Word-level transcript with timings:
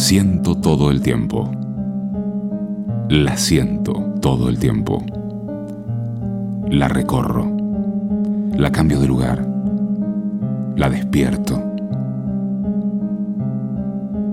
Siento 0.00 0.56
todo 0.56 0.90
el 0.90 1.02
tiempo. 1.02 1.50
La 3.10 3.36
siento 3.36 3.92
todo 4.22 4.48
el 4.48 4.58
tiempo. 4.58 5.04
La 6.70 6.88
recorro. 6.88 7.46
La 8.56 8.72
cambio 8.72 8.98
de 8.98 9.06
lugar. 9.06 9.46
La 10.74 10.88
despierto. 10.88 11.62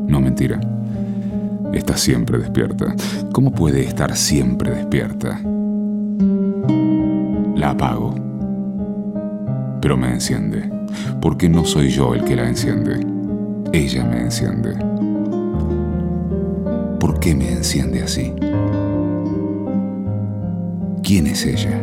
No 0.08 0.22
mentira. 0.22 0.60
Está 1.74 1.98
siempre 1.98 2.40
despierta. 2.40 2.96
¿Cómo 3.34 3.52
puede 3.52 3.82
estar 3.82 4.16
siempre 4.16 4.72
despierta? 4.72 5.38
La 7.56 7.72
apago. 7.72 8.16
Pero 9.82 9.98
me 9.98 10.14
enciende. 10.14 10.72
Porque 11.22 11.50
no 11.50 11.66
soy 11.66 11.90
yo 11.90 12.16
el 12.16 12.24
que 12.24 12.38
la 12.38 12.48
enciende. 12.48 13.06
Ella 13.74 14.06
me 14.06 14.22
enciende. 14.22 15.07
¿Por 17.08 17.22
qué 17.22 17.34
me 17.34 17.50
enciende 17.50 18.04
así? 18.04 18.34
¿Quién 21.02 21.28
es 21.28 21.46
ella? 21.46 21.82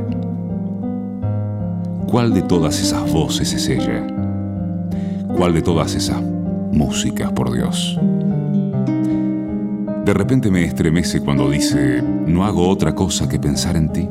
¿Cuál 2.07 2.35
de 2.35 2.43
todas 2.43 2.79
esas 2.79 3.11
voces 3.11 3.55
es 3.55 3.71
ella? 3.71 4.07
¿Cuál 5.35 5.55
de 5.55 5.63
todas 5.63 5.95
esas 5.95 6.21
músicas, 6.21 7.33
por 7.33 7.51
Dios? 7.55 7.99
De 10.05 10.13
repente 10.13 10.51
me 10.51 10.63
estremece 10.63 11.21
cuando 11.21 11.49
dice, 11.49 12.03
no 12.03 12.45
hago 12.45 12.69
otra 12.69 12.95
cosa 12.95 13.27
que 13.27 13.39
pensar 13.39 13.79
en 13.79 13.89
ti. 13.89 14.07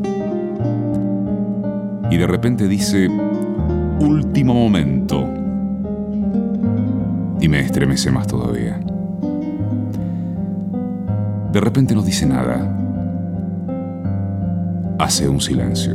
Y 2.09 2.18
de 2.18 2.26
repente 2.26 2.68
dice, 2.68 3.07
último 3.99 4.55
momento. 4.55 5.30
Y 7.40 7.48
me 7.48 7.59
estremece 7.59 8.09
más 8.09 8.26
todavía. 8.26 8.80
De 11.54 11.62
repente 11.62 11.93
no 11.93 12.01
dice 12.01 12.26
nada. 12.26 12.68
Hace 14.98 15.29
un 15.29 15.40
silencio. 15.40 15.93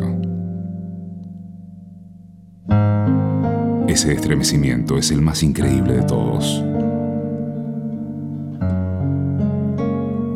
Ese 3.89 4.13
estremecimiento 4.13 4.97
es 4.99 5.11
el 5.11 5.21
más 5.21 5.43
increíble 5.43 5.95
de 5.95 6.03
todos. 6.03 6.65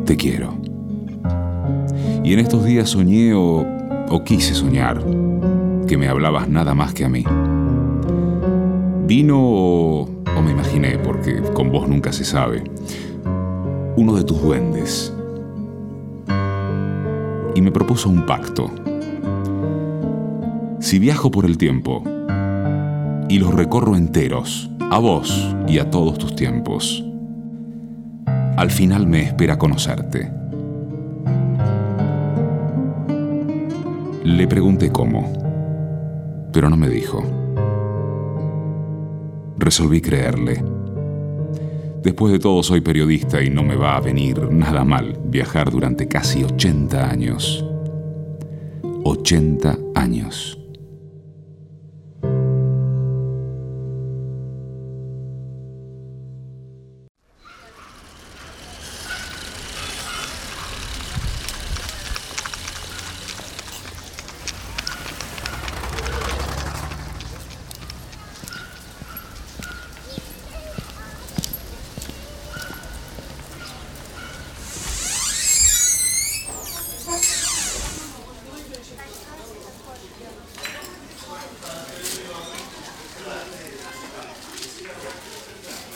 Te 0.03 0.17
quiero. 0.17 0.57
Y 2.25 2.33
en 2.33 2.39
estos 2.39 2.65
días 2.65 2.89
soñé 2.89 3.33
o, 3.33 3.65
o 4.09 4.23
quise 4.25 4.53
soñar 4.53 5.01
que 5.87 5.95
me 5.95 6.09
hablabas 6.09 6.49
nada 6.49 6.75
más 6.75 6.93
que 6.93 7.05
a 7.05 7.09
mí. 7.09 7.23
Vino 9.07 9.39
o, 9.39 10.01
o 10.01 10.41
me 10.41 10.51
imaginé, 10.51 10.97
porque 10.97 11.41
con 11.53 11.71
vos 11.71 11.87
nunca 11.87 12.11
se 12.11 12.25
sabe, 12.25 12.65
uno 13.95 14.13
de 14.15 14.23
tus 14.23 14.41
duendes 14.41 15.13
y 17.55 17.61
me 17.61 17.71
propuso 17.71 18.09
un 18.09 18.25
pacto. 18.25 18.71
Si 20.79 20.99
viajo 20.99 21.29
por 21.31 21.45
el 21.45 21.57
tiempo 21.57 22.03
y 23.29 23.39
los 23.39 23.53
recorro 23.53 23.95
enteros, 23.95 24.69
a 24.91 24.99
vos 24.99 25.55
y 25.67 25.79
a 25.79 25.89
todos 25.89 26.17
tus 26.17 26.35
tiempos, 26.35 27.03
al 28.57 28.69
final 28.69 29.07
me 29.07 29.21
espera 29.21 29.57
conocerte. 29.57 30.31
Le 34.23 34.47
pregunté 34.47 34.91
cómo, 34.91 35.31
pero 36.51 36.69
no 36.69 36.77
me 36.77 36.89
dijo. 36.89 37.23
Resolví 39.57 40.01
creerle. 40.01 40.82
Después 42.03 42.33
de 42.33 42.39
todo 42.39 42.61
soy 42.63 42.81
periodista 42.81 43.41
y 43.41 43.49
no 43.49 43.63
me 43.63 43.77
va 43.77 43.95
a 43.95 44.01
venir 44.01 44.51
nada 44.51 44.83
mal 44.83 45.17
viajar 45.23 45.71
durante 45.71 46.05
casi 46.09 46.43
80 46.43 47.09
años. 47.09 47.65
80 49.05 49.77
años. 49.95 50.62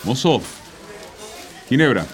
Mozo, 0.08 0.42
Ginebra. 1.68 2.08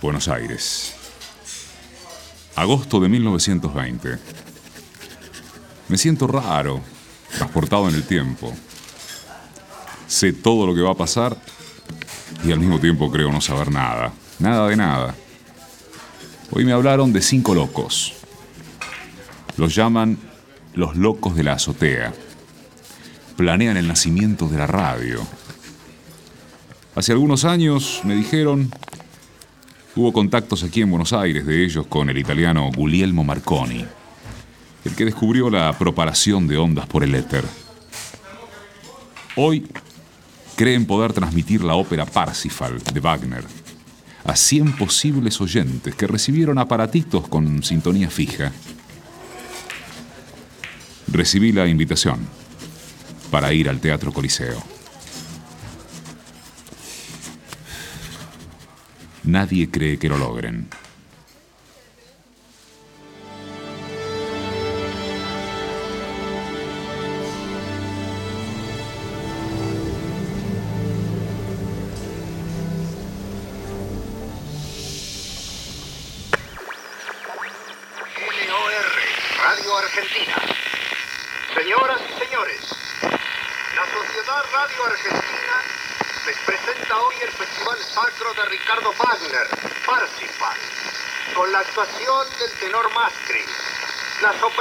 Buenos 0.00 0.26
Aires. 0.28 0.94
Agosto 2.56 2.98
de 2.98 3.10
1920. 3.10 4.18
Me 5.88 5.98
siento 5.98 6.26
raro, 6.26 6.80
transportado 7.36 7.90
en 7.90 7.96
el 7.96 8.04
tiempo. 8.04 8.54
Sé 10.06 10.32
todo 10.32 10.66
lo 10.66 10.74
que 10.74 10.80
va 10.80 10.92
a 10.92 10.96
pasar 10.96 11.36
y 12.42 12.52
al 12.52 12.58
mismo 12.58 12.80
tiempo 12.80 13.10
creo 13.10 13.30
no 13.30 13.42
saber 13.42 13.70
nada. 13.70 14.14
Nada 14.38 14.66
de 14.68 14.76
nada. 14.76 15.14
Hoy 16.52 16.64
me 16.64 16.72
hablaron 16.72 17.12
de 17.12 17.20
cinco 17.20 17.54
locos. 17.54 18.14
Los 19.56 19.74
llaman 19.74 20.18
los 20.74 20.96
locos 20.96 21.34
de 21.34 21.42
la 21.42 21.54
azotea. 21.54 22.12
Planean 23.36 23.76
el 23.76 23.88
nacimiento 23.88 24.48
de 24.48 24.58
la 24.58 24.66
radio. 24.66 25.20
Hace 26.94 27.12
algunos 27.12 27.44
años 27.44 28.00
me 28.04 28.14
dijeron, 28.14 28.70
hubo 29.96 30.12
contactos 30.12 30.62
aquí 30.62 30.82
en 30.82 30.90
Buenos 30.90 31.12
Aires 31.12 31.46
de 31.46 31.64
ellos 31.64 31.86
con 31.86 32.10
el 32.10 32.18
italiano 32.18 32.70
Guglielmo 32.74 33.24
Marconi, 33.24 33.84
el 34.84 34.94
que 34.94 35.04
descubrió 35.04 35.50
la 35.50 35.76
propagación 35.78 36.46
de 36.46 36.58
ondas 36.58 36.86
por 36.86 37.04
el 37.04 37.14
éter. 37.14 37.44
Hoy 39.36 39.66
creen 40.56 40.84
poder 40.84 41.12
transmitir 41.12 41.62
la 41.64 41.74
ópera 41.74 42.04
Parsifal 42.04 42.82
de 42.82 43.00
Wagner 43.00 43.44
a 44.24 44.36
100 44.36 44.76
posibles 44.76 45.40
oyentes 45.40 45.94
que 45.94 46.06
recibieron 46.06 46.58
aparatitos 46.58 47.26
con 47.28 47.62
sintonía 47.62 48.10
fija 48.10 48.52
recibí 51.10 51.52
la 51.52 51.66
invitación 51.66 52.26
para 53.30 53.52
ir 53.52 53.68
al 53.68 53.80
Teatro 53.80 54.12
Coliseo. 54.12 54.62
Nadie 59.24 59.70
cree 59.70 59.98
que 59.98 60.08
lo 60.08 60.18
logren. 60.18 60.68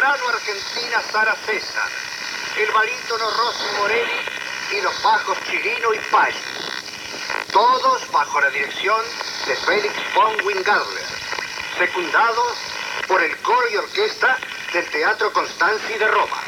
La 0.10 0.16
soprano 0.16 0.38
argentina 0.38 1.02
Sara 1.12 1.36
César, 1.46 1.88
el 2.58 2.72
barítono 2.72 3.30
Rossi 3.30 3.66
Morelli 3.78 4.22
y 4.76 4.82
los 4.82 5.04
bajos 5.04 5.38
Chirino 5.46 5.94
y 5.94 6.00
Paggi. 6.12 6.38
Todos 7.52 8.12
bajo 8.12 8.42
la 8.42 8.50
dirección 8.50 9.00
de 9.46 9.56
Félix 9.56 9.94
von 10.16 10.34
Wingarler, 10.44 11.06
secundados 11.78 12.58
por 13.08 13.22
el 13.22 13.38
coro 13.38 13.70
y 13.72 13.76
orquesta 13.76 14.38
del 14.74 14.86
Teatro 14.90 15.32
Constanzi 15.32 15.94
de 15.94 16.08
Roma. 16.08 16.42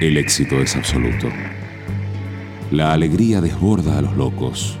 El 0.00 0.16
éxito 0.16 0.58
es 0.62 0.74
absoluto. 0.74 1.30
La 2.70 2.92
alegría 2.92 3.40
desborda 3.40 3.98
a 3.98 4.00
los 4.00 4.16
locos. 4.16 4.78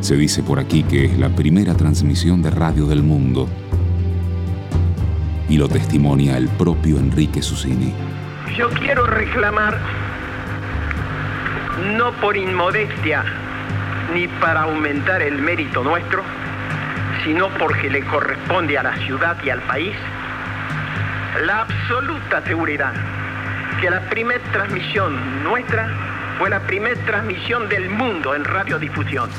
Se 0.00 0.16
dice 0.16 0.42
por 0.42 0.58
aquí 0.58 0.84
que 0.84 1.04
es 1.04 1.18
la 1.18 1.28
primera 1.28 1.74
transmisión 1.74 2.40
de 2.40 2.50
radio 2.50 2.86
del 2.86 3.02
mundo. 3.02 3.46
Y 5.50 5.58
lo 5.58 5.68
testimonia 5.68 6.38
el 6.38 6.48
propio 6.48 6.96
Enrique 6.96 7.42
Susini. 7.42 7.92
Yo 8.56 8.70
quiero 8.70 9.04
reclamar, 9.04 9.78
no 11.98 12.12
por 12.22 12.38
inmodestia 12.38 13.22
ni 14.14 14.26
para 14.26 14.62
aumentar 14.62 15.20
el 15.20 15.36
mérito 15.36 15.84
nuestro, 15.84 16.22
sino 17.22 17.50
porque 17.58 17.90
le 17.90 18.02
corresponde 18.06 18.78
a 18.78 18.82
la 18.82 18.96
ciudad 19.04 19.36
y 19.44 19.50
al 19.50 19.60
país 19.60 19.94
la 21.44 21.60
absoluta 21.60 22.42
seguridad 22.46 22.94
que 23.78 23.90
la 23.90 24.00
primera 24.08 24.42
transmisión 24.52 25.44
nuestra 25.44 26.15
fue 26.38 26.50
la 26.50 26.66
primera 26.66 27.02
transmisión 27.06 27.68
del 27.68 27.88
mundo 27.88 28.34
en 28.34 28.44
radiodifusión. 28.44 29.30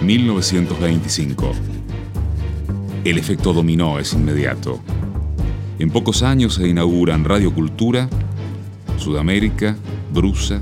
1925. 0.00 1.52
El 3.04 3.18
efecto 3.18 3.52
dominó 3.52 3.98
es 3.98 4.14
inmediato. 4.14 4.80
En 5.78 5.90
pocos 5.90 6.22
años 6.22 6.54
se 6.54 6.68
inauguran 6.68 7.24
Radio 7.24 7.52
Cultura, 7.52 8.08
Sudamérica, 8.96 9.76
Brusa, 10.12 10.60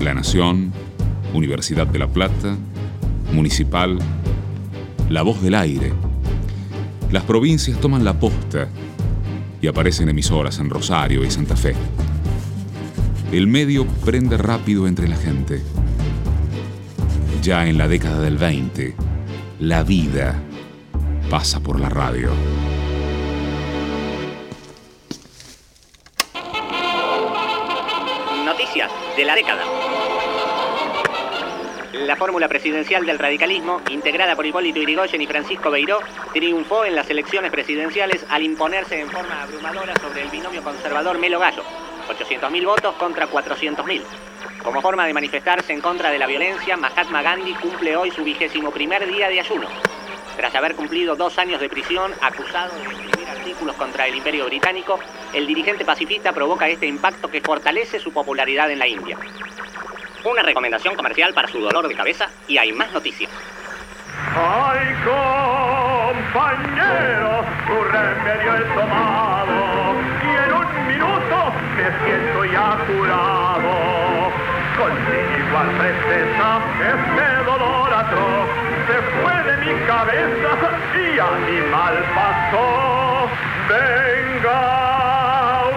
La 0.00 0.14
Nación, 0.14 0.72
Universidad 1.34 1.86
de 1.86 1.98
La 1.98 2.08
Plata, 2.08 2.56
Municipal, 3.32 3.98
La 5.10 5.20
Voz 5.22 5.42
del 5.42 5.54
Aire. 5.54 5.92
Las 7.12 7.24
provincias 7.24 7.78
toman 7.78 8.04
la 8.04 8.18
posta 8.18 8.68
y 9.60 9.66
aparecen 9.66 10.08
emisoras 10.08 10.58
en 10.58 10.70
Rosario 10.70 11.24
y 11.24 11.30
Santa 11.30 11.56
Fe. 11.56 11.74
El 13.32 13.46
medio 13.46 13.86
prende 14.04 14.36
rápido 14.36 14.86
entre 14.86 15.08
la 15.08 15.16
gente. 15.16 15.62
Ya 17.42 17.66
en 17.66 17.78
la 17.78 17.88
década 17.88 18.20
del 18.20 18.38
20, 18.38 18.94
la 19.60 19.82
vida 19.82 20.40
pasa 21.30 21.60
por 21.60 21.78
la 21.78 21.88
radio. 21.88 22.30
Noticias 28.44 28.90
de 29.16 29.24
la 29.24 29.34
década. 29.34 29.64
La 31.92 32.16
fórmula 32.16 32.48
presidencial 32.48 33.06
del 33.06 33.18
radicalismo, 33.18 33.80
integrada 33.88 34.36
por 34.36 34.44
Hipólito 34.44 34.78
Yrigoyen 34.78 35.22
y 35.22 35.26
Francisco 35.26 35.70
Beiró, 35.70 36.00
triunfó 36.34 36.84
en 36.84 36.94
las 36.94 37.08
elecciones 37.08 37.50
presidenciales 37.50 38.26
al 38.28 38.42
imponerse 38.42 39.00
en 39.00 39.08
forma 39.08 39.42
abrumadora 39.42 39.94
sobre 39.96 40.22
el 40.22 40.28
binomio 40.28 40.62
conservador 40.62 41.18
Melo 41.18 41.38
Gallo, 41.38 41.62
800.000 42.08 42.66
votos 42.66 42.94
contra 42.96 43.26
400.000. 43.26 44.02
Como 44.62 44.82
forma 44.82 45.06
de 45.06 45.14
manifestarse 45.14 45.72
en 45.72 45.80
contra 45.80 46.10
de 46.10 46.18
la 46.18 46.26
violencia, 46.26 46.76
Mahatma 46.76 47.22
Gandhi 47.22 47.54
cumple 47.54 47.96
hoy 47.96 48.10
su 48.10 48.22
vigésimo 48.22 48.70
primer 48.70 49.06
día 49.06 49.30
de 49.30 49.40
ayuno. 49.40 49.68
Tras 50.36 50.54
haber 50.54 50.74
cumplido 50.74 51.16
dos 51.16 51.38
años 51.38 51.58
de 51.58 51.70
prisión, 51.70 52.12
acusado 52.20 52.76
de 52.76 52.82
escribir 52.82 53.28
artículos 53.30 53.76
contra 53.76 54.06
el 54.06 54.14
imperio 54.14 54.44
británico, 54.44 55.00
el 55.32 55.46
dirigente 55.46 55.86
pacifista 55.86 56.32
provoca 56.32 56.68
este 56.68 56.86
impacto 56.86 57.30
que 57.30 57.40
fortalece 57.40 57.98
su 57.98 58.12
popularidad 58.12 58.70
en 58.70 58.78
la 58.78 58.86
India. 58.86 59.16
Una 60.24 60.42
recomendación 60.42 60.96
comercial 60.96 61.32
para 61.32 61.48
su 61.48 61.60
dolor 61.60 61.86
de 61.88 61.94
cabeza 61.94 62.28
y 62.48 62.58
hay 62.58 62.72
más 62.72 62.92
noticias. 62.92 63.30
Ay, 64.34 64.94
compañero, 66.24 67.44
tu 67.66 67.84
remedio 67.84 68.54
es 68.56 68.74
tomado 68.74 69.94
y 70.22 70.30
en 70.36 70.52
un 70.52 70.86
minuto 70.88 71.36
me 71.76 71.86
siento 72.04 72.44
ya 72.44 72.68
curado. 72.86 73.74
Con 74.76 74.92
igual 75.48 75.68
presteza 75.78 76.48
este 76.80 77.26
dolor 77.44 77.92
atroz 77.94 78.48
se 78.86 78.98
fue 79.22 79.34
de 79.42 79.54
mi 79.64 79.74
cabeza 79.86 80.50
y 80.94 81.18
a 81.18 81.30
mi 81.46 81.58
mal 81.70 81.96
pasó. 82.14 83.28
Venga, 83.68 84.60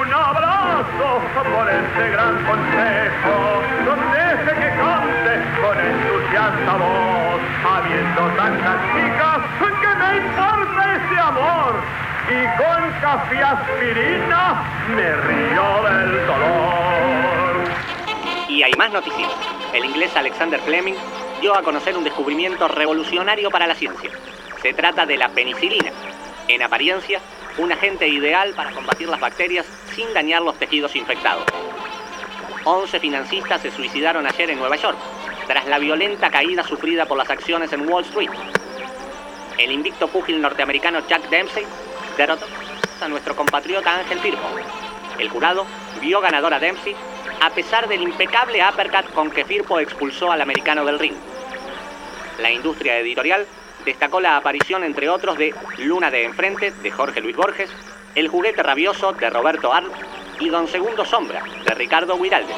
un 0.01 0.09
abrazo 0.13 1.09
por 1.35 1.65
este 1.69 2.03
gran 2.11 2.35
consejo, 2.45 3.33
Y. 18.47 18.53
Y 18.53 18.63
hay 18.63 18.73
más 18.73 18.91
noticias. 18.91 19.29
El 19.73 19.85
inglés 19.85 20.15
Alexander 20.15 20.59
Fleming 20.61 20.95
dio 21.41 21.55
a 21.55 21.61
conocer 21.61 21.95
un 21.95 22.03
descubrimiento 22.03 22.67
revolucionario 22.67 23.51
para 23.51 23.67
la 23.67 23.75
ciencia. 23.75 24.09
Se 24.61 24.73
trata 24.73 25.05
de 25.05 25.17
la 25.17 25.29
penicilina. 25.29 25.91
En 26.47 26.61
apariencia, 26.63 27.19
un 27.57 27.71
agente 27.71 28.07
ideal 28.07 28.53
para 28.55 28.71
combatir 28.71 29.07
las 29.09 29.19
bacterias 29.19 29.65
sin 29.93 30.13
dañar 30.13 30.41
los 30.41 30.57
tejidos 30.57 30.95
infectados. 30.95 31.45
11 32.63 32.99
financistas 32.99 33.61
se 33.61 33.71
suicidaron 33.71 34.25
ayer 34.27 34.49
en 34.51 34.59
Nueva 34.59 34.75
York, 34.75 34.97
tras 35.51 35.68
la 35.68 35.80
violenta 35.80 36.30
caída 36.30 36.63
sufrida 36.63 37.06
por 37.06 37.18
las 37.18 37.30
acciones 37.30 37.74
en 37.74 37.86
Wall 37.89 38.06
Street. 38.06 38.30
El 39.57 39.69
invicto 39.74 40.07
púgil 40.07 40.42
norteamericano 40.42 41.06
Jack 41.09 41.27
Dempsey 41.30 41.65
derrotó 42.15 42.45
a 43.01 43.07
nuestro 43.09 43.36
compatriota 43.36 43.98
Ángel 43.98 44.19
Firpo. 44.19 44.48
El 45.19 45.27
jurado 45.27 45.65
vio 46.00 46.21
ganador 46.21 46.53
a 46.53 46.59
Dempsey 46.59 46.95
a 47.42 47.50
pesar 47.50 47.89
del 47.89 48.01
impecable 48.01 48.62
uppercut 48.65 49.12
con 49.12 49.30
que 49.30 49.44
Firpo 49.44 49.77
expulsó 49.81 50.31
al 50.31 50.39
americano 50.39 50.86
del 50.86 51.00
ring. 51.00 51.15
La 52.39 52.50
industria 52.50 52.98
editorial 53.00 53.45
destacó 53.83 54.21
la 54.21 54.38
aparición, 54.38 54.86
entre 54.86 55.09
otros, 55.09 55.38
de 55.38 55.53
Luna 55.80 56.09
de 56.09 56.24
Enfrente, 56.24 56.71
de 56.71 56.92
Jorge 56.92 57.19
Luis 57.19 57.36
Borges, 57.36 57.69
El 58.15 58.30
juguete 58.30 58.63
rabioso, 58.63 59.12
de 59.12 59.30
Roberto 59.30 59.74
Arlt, 59.74 59.92
y 60.39 60.48
Don 60.48 60.69
Segundo 60.69 61.03
Sombra, 61.03 61.44
de 61.65 61.75
Ricardo 61.75 62.18
Guiralde. 62.18 62.53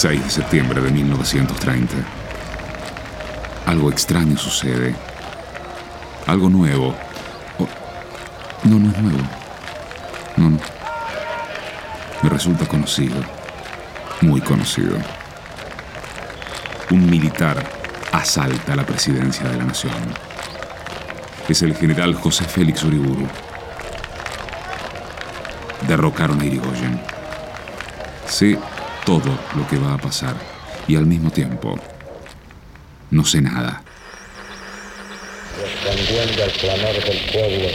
...6 0.00 0.24
de 0.24 0.30
septiembre 0.30 0.80
de 0.80 0.90
1930. 0.90 1.94
Algo 3.66 3.90
extraño 3.90 4.38
sucede. 4.38 4.94
Algo 6.26 6.48
nuevo. 6.48 6.94
Oh, 7.58 7.68
no, 8.64 8.78
no 8.78 8.90
es 8.90 8.96
nuevo. 8.96 9.18
No. 10.38 10.58
Me 12.22 12.30
resulta 12.30 12.64
conocido. 12.64 13.16
Muy 14.22 14.40
conocido. 14.40 14.96
Un 16.90 17.04
militar 17.10 17.62
asalta 18.10 18.74
la 18.76 18.86
presidencia 18.86 19.50
de 19.50 19.58
la 19.58 19.64
nación. 19.64 19.92
Es 21.46 21.60
el 21.60 21.76
general 21.76 22.14
José 22.14 22.44
Félix 22.44 22.84
Uriburu. 22.84 23.26
Derrocaron 25.86 26.40
a 26.40 26.46
Irigoyen. 26.46 26.98
Sé 28.26 28.58
todo 29.04 29.38
lo 29.56 29.66
que 29.68 29.78
va 29.78 29.94
a 29.94 29.98
pasar 29.98 30.34
y 30.86 30.96
al 30.96 31.06
mismo 31.06 31.30
tiempo 31.30 31.78
no 33.10 33.24
sé 33.24 33.40
nada. 33.40 33.82
Respondiendo 35.60 36.44
al 36.44 36.52
clamor 36.52 37.04
del 37.04 37.18
pueblo 37.32 37.68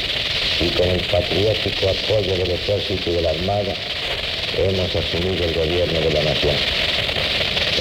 y 0.60 0.70
con 0.70 0.88
el 0.88 1.01
patriótico 1.08 1.89
apoyo 1.89 2.38
del 2.38 2.51
ejército 2.51 3.10
y 3.10 3.13
de 3.15 3.22
la 3.22 3.29
armada, 3.32 3.74
hemos 4.58 4.96
asumido 4.96 5.44
el 5.44 5.53
gobierno 5.53 6.00
de 6.00 6.13
la 6.13 6.24
nación. 6.24 6.55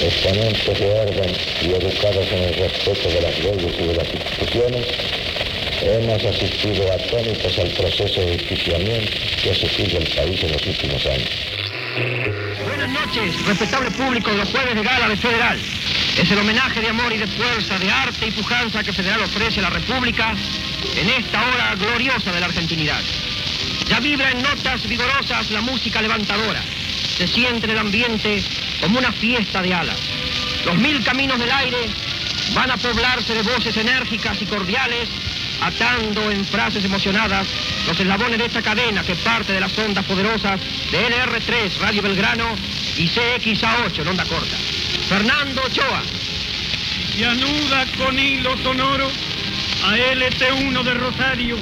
Exponentes 0.01 0.79
de 0.79 0.91
orden 0.91 1.31
y 1.61 1.67
educados 1.67 2.27
en 2.31 2.43
el 2.43 2.53
respeto 2.53 3.09
de 3.09 3.21
las 3.21 3.39
leyes 3.39 3.73
y 3.79 3.87
de 3.87 3.95
las 3.95 4.13
instituciones, 4.13 4.85
hemos 5.81 6.25
asistido 6.25 6.91
atónitos 6.91 7.57
al 7.57 7.69
proceso 7.69 8.21
de 8.21 8.37
justiciamiento 8.37 9.11
que 9.41 9.51
ha 9.51 9.55
sufrido 9.55 9.97
el 9.99 10.15
país 10.15 10.43
en 10.43 10.51
los 10.51 10.65
últimos 10.67 11.05
años. 11.05 11.64
Buenas 12.65 12.89
noches, 12.89 13.45
respetable 13.45 13.89
público 13.91 14.29
de 14.29 14.37
los 14.37 14.49
jueves 14.49 14.75
de 14.75 14.83
gala 14.83 15.07
de 15.07 15.15
Federal. 15.15 15.57
Es 16.17 16.29
el 16.29 16.39
homenaje 16.39 16.81
de 16.81 16.89
amor 16.89 17.13
y 17.13 17.17
de 17.17 17.27
fuerza, 17.27 17.79
de 17.79 17.89
arte 17.89 18.27
y 18.27 18.31
pujanza 18.31 18.83
que 18.83 18.91
Federal 18.91 19.21
ofrece 19.21 19.59
a 19.59 19.63
la 19.63 19.69
República 19.69 20.33
en 20.95 21.09
esta 21.09 21.41
hora 21.41 21.75
gloriosa 21.75 22.33
de 22.33 22.39
la 22.41 22.47
argentinidad. 22.47 23.01
Ya 23.87 24.01
vibra 24.01 24.31
en 24.31 24.41
notas 24.41 24.85
vigorosas 24.89 25.49
la 25.51 25.61
música 25.61 26.01
levantadora. 26.01 26.61
Se 27.17 27.27
siente 27.27 27.65
en 27.65 27.71
el 27.71 27.79
ambiente 27.79 28.43
como 28.81 28.99
una 28.99 29.13
fiesta 29.13 29.61
de 29.61 29.73
alas. 29.73 29.99
Los 30.65 30.75
mil 30.75 31.01
caminos 31.01 31.39
del 31.39 31.51
aire 31.51 31.87
van 32.53 32.71
a 32.71 32.77
poblarse 32.77 33.33
de 33.33 33.41
voces 33.43 33.77
enérgicas 33.77 34.41
y 34.41 34.45
cordiales, 34.45 35.07
atando 35.61 36.29
en 36.29 36.43
frases 36.45 36.83
emocionadas 36.83 37.47
los 37.87 37.99
eslabones 37.99 38.39
de 38.39 38.45
esta 38.45 38.61
cadena 38.61 39.03
que 39.03 39.15
parte 39.15 39.53
de 39.53 39.59
las 39.59 39.77
ondas 39.77 40.05
poderosas 40.05 40.59
de 40.91 41.07
LR3 41.07 41.77
Radio 41.79 42.01
Belgrano 42.01 42.55
y 42.97 43.07
CXA8 43.07 44.01
en 44.01 44.07
onda 44.07 44.25
corta. 44.25 44.55
Fernando 45.07 45.61
Ochoa. 45.63 46.01
Y 47.17 47.23
anuda 47.23 47.85
con 47.97 48.17
hilo 48.17 48.57
sonoro 48.57 49.07
a 49.85 49.97
LT1 49.97 50.83
de 50.83 50.93
Rosario, 50.95 51.57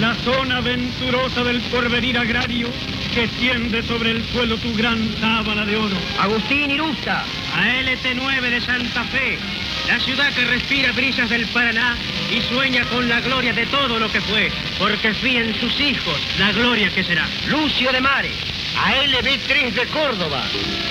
la 0.00 0.14
zona 0.16 0.60
venturosa 0.60 1.44
del 1.44 1.60
porvenir 1.62 2.18
agrario 2.18 2.68
que 3.14 3.28
tiende 3.28 3.82
sobre 3.82 4.10
el 4.10 4.24
suelo 4.32 4.56
tu 4.58 4.74
gran 4.74 5.14
sábana 5.20 5.64
de 5.64 5.76
oro. 5.76 5.96
Agustín 6.18 6.70
Irusta. 6.70 7.24
A 7.54 7.66
LT9 7.66 8.40
de 8.40 8.60
Santa 8.62 9.04
Fe, 9.04 9.38
la 9.86 9.98
ciudad 10.00 10.32
que 10.32 10.44
respira 10.44 10.92
brisas 10.92 11.28
del 11.30 11.46
Paraná 11.48 11.96
y 12.30 12.40
sueña 12.42 12.84
con 12.86 13.08
la 13.08 13.20
gloria 13.20 13.52
de 13.52 13.66
todo 13.66 13.98
lo 13.98 14.10
que 14.10 14.20
fue, 14.20 14.50
porque 14.78 15.12
fía 15.14 15.40
en 15.40 15.54
sus 15.60 15.78
hijos 15.80 16.20
la 16.38 16.52
gloria 16.52 16.90
que 16.90 17.04
será. 17.04 17.26
Lucio 17.48 17.92
de 17.92 18.00
Mare. 18.00 18.30
A 18.76 18.94
LB3 18.94 19.72
de 19.72 19.86
Córdoba. 19.88 20.42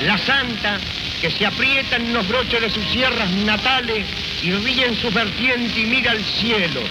La 0.03 0.17
Santa 0.17 0.79
que 1.21 1.29
se 1.29 1.45
aprieta 1.45 1.97
en 1.97 2.13
los 2.13 2.27
broches 2.27 2.61
de 2.61 2.69
sus 2.69 2.83
sierras 2.85 3.29
natales 3.45 4.07
y 4.41 4.51
ríe 4.51 4.87
en 4.87 4.95
su 4.95 5.11
vertiente 5.11 5.79
y 5.79 5.85
mira 5.85 6.11
al 6.11 6.23
cielo 6.23 6.81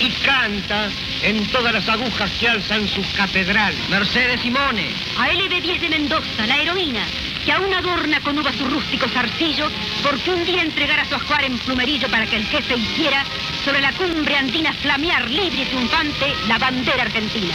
y 0.00 0.08
canta 0.24 0.90
en 1.22 1.46
todas 1.48 1.72
las 1.72 1.86
agujas 1.88 2.30
que 2.40 2.48
alzan 2.48 2.88
su 2.88 3.02
catedral. 3.14 3.74
Mercedes 3.90 4.40
Simone. 4.40 4.88
A 5.18 5.28
LB10 5.28 5.80
de 5.80 5.88
Mendoza, 5.90 6.46
la 6.46 6.62
heroína, 6.62 7.03
que 7.44 7.52
aún 7.52 7.72
adorna 7.74 8.20
con 8.20 8.38
uvas 8.38 8.54
su 8.54 8.66
rústico 8.66 9.06
zarcillo, 9.08 9.68
porque 10.02 10.30
un 10.30 10.44
día 10.44 10.62
entregara 10.62 11.04
su 11.04 11.14
ajuar 11.14 11.44
en 11.44 11.58
plumerillo 11.58 12.08
para 12.08 12.26
que 12.26 12.36
el 12.36 12.46
jefe 12.46 12.76
hiciera 12.76 13.22
sobre 13.64 13.80
la 13.80 13.92
cumbre 13.92 14.36
andina 14.36 14.72
flamear 14.72 15.28
libre 15.28 15.62
y 15.62 15.64
triunfante 15.66 16.34
la 16.48 16.58
bandera 16.58 17.02
argentina. 17.02 17.54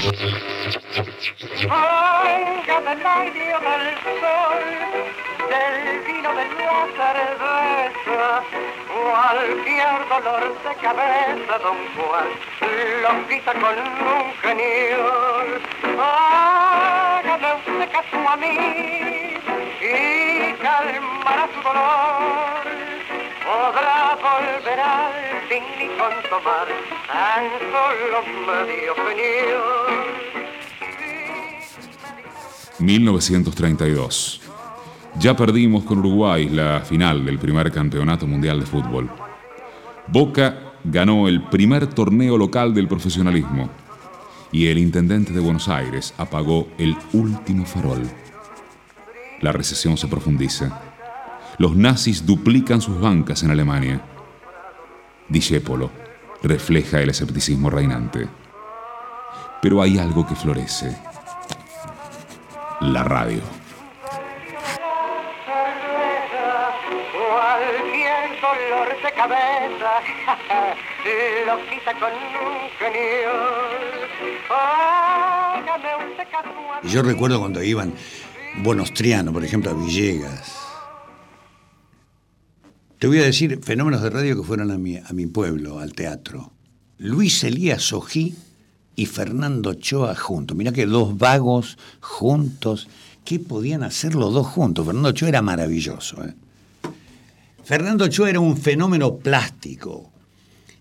Cualquier 9.09 10.09
dolor 10.09 10.63
de 10.63 10.75
cabeza, 10.81 11.57
don 11.63 11.77
Juan, 11.95 12.27
lo 13.01 13.27
quita 13.27 13.53
con 13.53 13.77
un 13.79 14.33
genio. 14.41 15.59
Hágame 15.99 17.53
usted 17.53 17.91
caso 17.91 18.29
a 18.29 18.37
mí 18.37 19.18
y 19.81 20.53
calmará 20.61 21.47
su 21.53 21.61
dolor. 21.61 22.65
Podrá 23.45 24.15
volver 24.15 24.79
al 24.79 25.13
fin 25.47 25.63
y 25.79 25.87
con 25.97 26.13
tomar 26.29 26.67
tan 27.07 27.45
solo 27.71 28.19
medio 28.45 28.93
genio. 28.95 30.19
1932. 32.79 34.41
Ya 35.17 35.35
perdimos 35.35 35.83
con 35.83 35.99
Uruguay 35.99 36.47
la 36.49 36.81
final 36.81 37.25
del 37.25 37.39
primer 37.39 37.71
campeonato 37.71 38.27
mundial 38.27 38.59
de 38.59 38.65
fútbol. 38.65 39.09
Boca 40.07 40.73
ganó 40.83 41.27
el 41.27 41.43
primer 41.43 41.87
torneo 41.87 42.37
local 42.37 42.73
del 42.73 42.87
profesionalismo 42.87 43.69
y 44.51 44.67
el 44.67 44.77
intendente 44.77 45.33
de 45.33 45.39
Buenos 45.39 45.67
Aires 45.67 46.13
apagó 46.17 46.67
el 46.77 46.95
último 47.13 47.65
farol. 47.65 48.01
La 49.41 49.51
recesión 49.51 49.97
se 49.97 50.07
profundiza. 50.07 50.81
Los 51.57 51.75
nazis 51.75 52.25
duplican 52.25 52.81
sus 52.81 52.99
bancas 52.99 53.43
en 53.43 53.51
Alemania. 53.51 54.01
Discépolo 55.27 55.91
refleja 56.43 57.01
el 57.01 57.09
escepticismo 57.09 57.69
reinante. 57.69 58.27
Pero 59.61 59.81
hay 59.81 59.97
algo 59.97 60.25
que 60.25 60.35
florece. 60.35 60.95
La 62.81 63.03
radio. 63.03 63.41
Cualquier 67.11 68.41
dolor 68.41 69.01
de 69.03 69.11
cabeza 69.11 69.91
lo 71.45 71.69
quita 71.69 71.93
con 71.99 72.13
un 72.13 72.69
genio. 72.79 73.31
Hágame 74.49 76.11
usted 76.11 76.27
caso 76.31 76.49
a 76.73 76.79
Y 76.83 76.89
yo 76.89 77.01
recuerdo 77.01 77.39
cuando 77.39 77.61
iban 77.61 77.93
Bonostriano, 78.61 79.31
por 79.31 79.45
ejemplo, 79.45 79.71
a 79.71 79.73
Villegas. 79.73 80.51
Te 82.97 83.07
voy 83.07 83.19
a 83.19 83.23
decir 83.23 83.59
fenómenos 83.63 84.01
de 84.01 84.09
radio 84.09 84.35
que 84.35 84.43
fueron 84.43 84.71
a 84.71 84.77
mi, 84.77 84.97
a 84.97 85.13
mi 85.13 85.25
pueblo, 85.27 85.79
al 85.79 85.93
teatro. 85.93 86.51
Luis 86.97 87.41
Elías 87.45 87.93
Ojí 87.93 88.35
y 88.97 89.05
Fernando 89.05 89.69
Ochoa 89.69 90.13
juntos. 90.13 90.57
Mirá 90.57 90.73
que 90.73 90.85
dos 90.85 91.17
vagos 91.17 91.77
juntos. 92.01 92.89
¿Qué 93.23 93.39
podían 93.39 93.83
hacer 93.83 94.13
los 94.13 94.33
dos 94.33 94.47
juntos? 94.47 94.85
Fernando 94.85 95.09
Ochoa 95.09 95.29
era 95.29 95.41
maravilloso. 95.41 96.25
¿eh? 96.25 96.33
Fernando 97.63 98.05
Ochoa 98.05 98.29
era 98.29 98.41
un 98.41 98.57
fenómeno 98.57 99.15
plástico, 99.15 100.11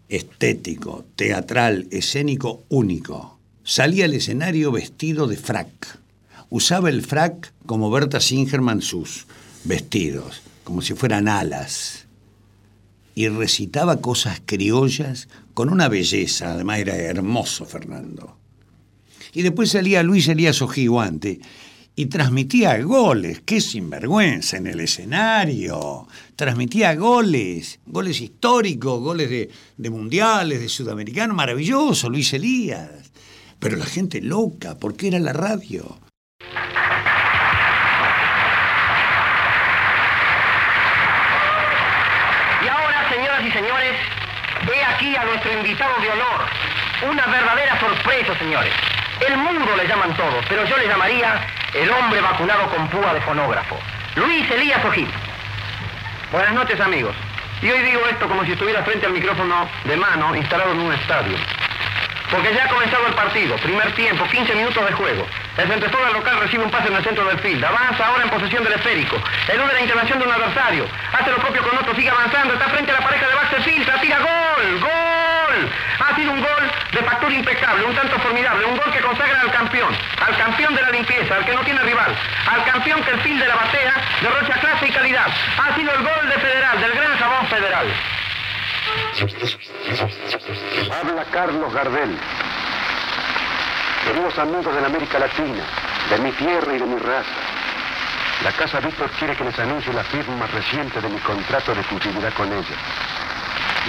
estético, 0.09 1.05
teatral, 1.15 1.87
escénico 1.93 2.65
único. 2.71 3.39
Salía 3.63 4.07
al 4.07 4.15
escenario 4.15 4.73
vestido 4.73 5.29
de 5.29 5.37
frac. 5.37 6.08
Usaba 6.51 6.89
el 6.89 7.05
frac 7.05 7.53
como 7.67 7.91
Berta 7.91 8.21
Singerman 8.21 8.81
sus 8.81 9.27
vestidos, 9.65 10.43
como 10.65 10.81
si 10.81 10.95
fueran 10.95 11.29
alas. 11.29 12.07
Y 13.15 13.29
recitaba 13.29 14.01
cosas 14.01 14.41
criollas 14.45 15.29
con 15.53 15.69
una 15.71 15.89
belleza, 15.89 16.53
además 16.53 16.79
era 16.79 16.97
hermoso 16.97 17.67
Fernando. 17.67 18.37
Y 19.35 19.43
después 19.43 19.71
salía 19.71 20.03
Luis 20.03 20.29
Elías 20.29 20.63
Ojiguante 20.63 21.41
y 21.99 22.07
transmitía 22.07 22.81
goles, 22.83 23.43
qué 23.45 23.61
sinvergüenza 23.61 24.57
en 24.57 24.69
el 24.69 24.81
escenario. 24.81 26.07
Transmitía 26.37 26.95
goles, 26.95 27.81
goles 27.87 28.21
históricos, 28.21 29.01
goles 29.01 29.29
de, 29.29 29.51
de 29.77 29.91
mundiales, 29.91 30.61
de 30.61 30.69
sudamericanos, 30.69 31.37
maravilloso, 31.37 32.09
Luis 32.09 32.33
Elías. 32.33 33.11
Pero 33.59 33.77
la 33.77 33.85
gente 33.85 34.21
loca, 34.21 34.79
porque 34.79 35.09
era 35.09 35.19
la 35.19 35.33
radio. 35.33 35.99
Y 42.61 42.67
ahora, 42.67 43.09
señoras 43.09 43.45
y 43.45 43.51
señores, 43.53 43.95
he 44.73 44.85
aquí 44.85 45.15
a 45.17 45.25
nuestro 45.25 45.53
invitado 45.53 45.95
de 46.01 46.11
honor. 46.11 46.41
Una 47.09 47.27
verdadera 47.27 47.79
sorpresa, 47.79 48.37
señores. 48.37 48.73
El 49.27 49.37
mundo 49.37 49.77
le 49.77 49.87
llaman 49.87 50.15
todos, 50.17 50.45
pero 50.49 50.65
yo 50.65 50.77
le 50.77 50.89
llamaría 50.89 51.47
el 51.75 51.91
hombre 51.91 52.21
vacunado 52.21 52.69
con 52.69 52.89
púa 52.89 53.15
de 53.15 53.21
fonógrafo. 53.21 53.79
Luis 54.17 54.51
Elías 54.51 54.85
Ojín. 54.85 55.09
Buenas 56.33 56.53
noches, 56.53 56.81
amigos. 56.81 57.15
Y 57.63 57.71
hoy 57.71 57.83
digo 57.83 58.01
esto 58.09 58.27
como 58.29 58.45
si 58.45 58.53
estuviera 58.53 58.83
frente 58.83 59.07
al 59.07 59.13
micrófono 59.13 59.69
de 59.85 59.97
mano 59.97 60.35
instalado 60.35 60.73
en 60.73 60.81
un 60.81 60.93
estadio. 60.93 61.37
Porque 62.31 62.53
ya 62.55 62.65
ha 62.65 62.69
comenzado 62.69 63.07
el 63.07 63.15
partido, 63.15 63.57
primer 63.57 63.93
tiempo, 63.95 64.25
15 64.25 64.55
minutos 64.55 64.85
de 64.85 64.93
juego. 64.93 65.27
El 65.59 65.67
centrofondo 65.67 66.13
local 66.13 66.39
recibe 66.39 66.63
un 66.63 66.71
pase 66.71 66.87
en 66.87 66.95
el 66.95 67.03
centro 67.03 67.25
del 67.25 67.37
field. 67.41 67.65
Avanza 67.65 68.07
ahora 68.07 68.23
en 68.23 68.31
posesión 68.31 68.63
del 68.63 68.75
esférico. 68.75 69.21
Elude 69.49 69.73
la 69.73 69.81
intervención 69.81 70.21
de 70.21 70.27
un 70.27 70.33
adversario. 70.33 70.87
Hace 71.13 71.33
lo 71.33 71.39
propio 71.39 71.65
con 71.65 71.77
otro, 71.77 71.97
sigue 71.97 72.11
avanzando. 72.11 72.55
Está 72.55 72.69
frente 72.69 72.93
a 72.93 72.95
la 72.95 73.01
pareja 73.01 73.27
de 73.27 73.35
Baxter 73.35 73.63
filtra, 73.63 74.01
tira 74.01 74.19
gol, 74.19 74.81
gol. 74.81 75.71
Ha 75.99 76.15
sido 76.15 76.31
un 76.31 76.41
gol 76.41 76.71
de 76.93 76.99
factura 76.99 77.35
impecable, 77.35 77.85
un 77.87 77.95
tanto 77.95 78.21
formidable, 78.21 78.67
un 78.67 78.77
gol 78.77 78.93
que 78.93 79.01
consagra 79.01 79.41
al 79.41 79.51
campeón, 79.51 79.97
al 80.25 80.37
campeón 80.37 80.77
de 80.77 80.83
la 80.83 80.91
limpieza, 80.91 81.35
al 81.35 81.45
que 81.45 81.53
no 81.53 81.65
tiene 81.65 81.81
rival, 81.81 82.15
al 82.53 82.65
campeón 82.65 83.03
que 83.03 83.11
el 83.11 83.21
field 83.21 83.43
de 83.43 83.49
la 83.49 83.57
batea 83.57 83.95
derrocha 84.23 84.61
clase 84.61 84.87
y 84.87 84.93
calidad. 84.93 85.27
Ha 85.59 85.75
sido 85.75 85.93
el 85.93 86.03
gol 86.05 86.29
de 86.29 86.39
Federal, 86.39 86.81
del 86.81 86.93
gran 86.93 87.19
jabón 87.19 87.47
federal. 87.49 87.87
Habla 90.93 91.25
Carlos 91.33 91.75
Gardel. 91.75 92.17
Queridos 94.09 94.39
amigos 94.39 94.75
de 94.75 94.81
la 94.81 94.87
América 94.87 95.19
Latina, 95.19 95.63
de 96.09 96.19
mi 96.21 96.33
tierra 96.33 96.75
y 96.75 96.79
de 96.79 96.87
mi 96.87 96.97
raza, 96.97 97.29
la 98.43 98.53
Casa 98.53 98.81
Víctor 98.81 99.11
quiere 99.11 99.37
que 99.37 99.45
les 99.45 99.59
anuncie 99.59 99.93
la 99.93 100.03
firma 100.03 100.47
reciente 100.47 100.99
de 101.03 101.11
mi 101.11 101.19
contrato 101.19 101.75
de 101.75 101.81
exclusividad 101.81 102.33
con 102.33 102.51
ella. 102.51 102.77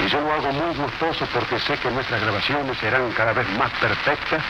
Y 0.04 0.10
yo 0.10 0.20
lo 0.20 0.34
hago 0.34 0.52
muy 0.52 0.76
gustoso 0.76 1.26
porque 1.34 1.58
sé 1.60 1.78
que 1.78 1.90
nuestras 1.90 2.20
grabaciones 2.20 2.78
serán 2.80 3.10
cada 3.14 3.32
vez 3.32 3.48
más 3.58 3.72
perfectas 3.80 4.44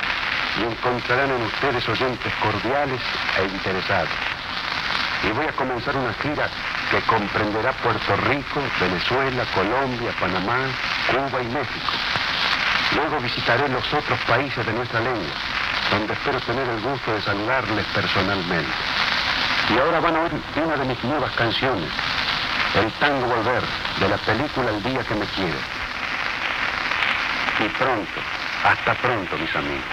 y 0.59 0.63
encontrarán 0.63 1.29
en 1.29 1.41
ustedes 1.43 1.87
oyentes 1.87 2.33
cordiales 2.41 3.01
e 3.37 3.43
interesados. 3.43 4.09
Y 5.21 5.31
voy 5.33 5.45
a 5.45 5.51
comenzar 5.51 5.95
una 5.95 6.13
gira 6.13 6.49
que 6.89 6.99
comprenderá 7.01 7.73
Puerto 7.73 8.15
Rico, 8.15 8.59
Venezuela, 8.81 9.45
Colombia, 9.53 10.15
Panamá, 10.19 10.65
Cuba 11.11 11.43
y 11.43 11.47
México. 11.47 11.93
Luego 12.95 13.19
visitaré 13.19 13.69
los 13.69 13.93
otros 13.93 14.19
países 14.21 14.65
de 14.65 14.73
nuestra 14.73 14.99
lengua, 14.99 15.35
donde 15.91 16.13
espero 16.13 16.39
tener 16.41 16.67
el 16.67 16.81
gusto 16.81 17.13
de 17.13 17.21
saludarles 17.21 17.85
personalmente. 17.87 18.71
Y 19.69 19.77
ahora 19.77 19.99
van 19.99 20.15
a 20.15 20.21
oír 20.21 20.31
una 20.63 20.77
de 20.77 20.85
mis 20.85 21.03
nuevas 21.03 21.31
canciones, 21.33 21.89
El 22.75 22.91
Tango 22.93 23.27
Volver, 23.27 23.63
de 23.99 24.09
la 24.09 24.17
película 24.17 24.69
El 24.71 24.83
Día 24.83 25.03
que 25.03 25.15
me 25.15 25.25
quiere. 25.25 25.57
Y 27.59 27.69
pronto, 27.77 28.21
hasta 28.63 28.93
pronto, 28.95 29.37
mis 29.37 29.55
amigos. 29.55 29.83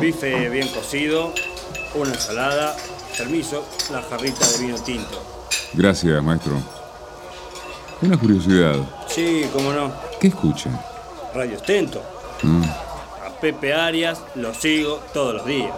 Bife 0.00 0.48
bien 0.48 0.66
cocido, 0.68 1.32
una 1.94 2.10
ensalada, 2.12 2.74
permiso, 3.16 3.64
la 3.90 4.02
jarrita 4.02 4.46
de 4.48 4.58
vino 4.58 4.78
tinto. 4.82 5.22
Gracias, 5.74 6.22
maestro. 6.22 6.52
Una 8.00 8.16
curiosidad. 8.18 8.74
Sí, 9.06 9.48
cómo 9.52 9.72
no. 9.72 9.92
¿Qué 10.20 10.28
escucha? 10.28 10.70
Radio 11.34 11.56
Estento. 11.56 12.00
Mm. 12.42 12.62
A 12.64 13.30
Pepe 13.40 13.72
Arias 13.74 14.20
lo 14.34 14.52
sigo 14.54 15.00
todos 15.12 15.34
los 15.34 15.44
días. 15.46 15.72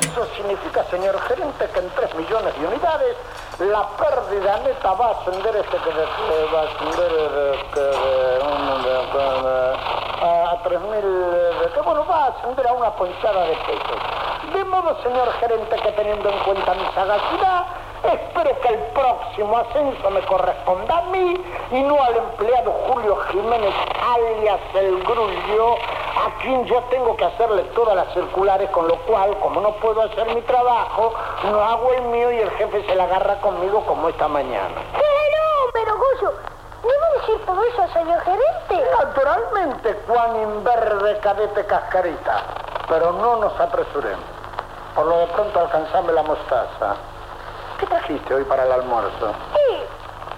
Eso 0.00 0.26
significa, 0.36 0.84
señor 0.90 1.18
gerente, 1.28 1.68
que 1.72 1.78
en 1.80 1.88
3 1.94 2.14
millones 2.16 2.54
de 2.60 2.66
unidades 2.66 3.16
la 3.60 3.88
pérdida 3.96 4.58
neta 4.64 4.92
va 4.92 5.06
a 5.08 5.20
ascender 5.20 5.54
este 5.56 5.76
que 5.76 5.90
va 6.52 6.60
a 6.60 6.64
ascender 6.64 7.10
a 10.22 10.62
3 10.64 10.80
mil 10.80 10.90
de- 10.92 11.70
que 11.74 11.80
bueno 11.80 12.04
va 12.06 12.24
a 12.24 12.28
ascender 12.28 12.66
a 12.66 12.72
una 12.72 12.90
ponchada 12.96 13.42
de 13.44 13.54
pesos. 13.54 14.00
De 14.54 14.64
modo, 14.64 14.96
señor 15.02 15.30
gerente, 15.40 15.76
que 15.76 15.92
teniendo 15.92 16.30
en 16.30 16.38
cuenta 16.38 16.72
mi 16.74 16.84
sagacidad, 16.94 17.66
espero 18.02 18.60
que 18.60 18.68
el 18.68 18.78
próximo 18.94 19.58
ascenso 19.58 20.10
me 20.10 20.20
corresponda 20.22 20.98
a 20.98 21.02
mí 21.02 21.44
y 21.70 21.82
no 21.82 22.02
al 22.02 22.16
empleado 22.16 22.72
Julio 22.88 23.16
Jiménez 23.30 23.74
alias 24.00 24.60
el 24.74 25.02
Grullo, 25.02 25.74
a 25.74 26.40
quien 26.40 26.64
yo 26.64 26.82
tengo 26.90 27.14
que 27.16 27.26
hacerle 27.26 27.62
todas 27.74 27.94
las 27.94 28.12
circulares, 28.14 28.70
con 28.70 28.88
lo 28.88 28.96
cual, 29.00 29.36
como 29.40 29.60
no 29.60 29.72
puedo 29.76 30.02
hacer 30.02 30.34
mi 30.34 30.40
trabajo, 30.42 31.12
no 31.50 31.60
hago 31.60 31.92
el 31.92 32.02
mío 32.04 32.32
y 32.32 32.38
el 32.38 32.50
jefe 32.52 32.86
se 32.86 32.94
la 32.94 33.04
agarra 33.04 33.40
conmigo 33.40 33.84
como 33.86 34.08
esta 34.08 34.28
mañana. 34.28 34.76
Pero, 34.92 35.72
pero, 35.74 35.98
Goyo, 35.98 36.32
¿me 36.84 36.98
va 36.98 37.06
a 37.06 37.20
decir 37.20 37.44
todo 37.44 37.62
eso, 37.64 37.92
señor 37.92 38.20
gerente? 38.20 38.90
Naturalmente, 38.98 40.00
Juan 40.06 40.42
Inverde 40.42 41.18
Cadete 41.20 41.66
Cascarita, 41.66 42.44
pero 42.88 43.12
no 43.12 43.36
nos 43.36 43.60
apresuremos. 43.60 44.37
Por 44.94 45.06
lo 45.06 45.18
de 45.18 45.26
pronto 45.28 45.60
alcanzame 45.60 46.12
la 46.12 46.22
mostaza. 46.22 46.96
¿Qué 47.78 47.86
trajiste 47.86 48.34
hoy 48.34 48.44
para 48.44 48.64
el 48.64 48.72
almuerzo? 48.72 49.32
Sí, 49.54 49.82